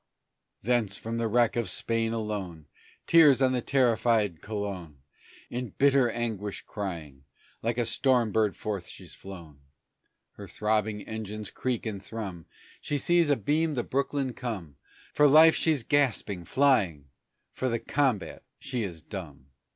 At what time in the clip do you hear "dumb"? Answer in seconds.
19.07-19.51